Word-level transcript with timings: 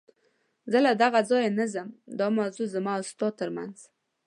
زه 0.71 0.77
له 0.85 0.91
دغه 1.03 1.19
ځایه 1.29 1.49
نه 1.59 1.65
ځم، 1.73 1.89
دا 2.19 2.25
موضوع 2.37 2.65
زما 2.75 2.91
او 2.97 3.03
ستا 3.11 3.27
تر 3.39 3.49
منځ. 3.57 3.75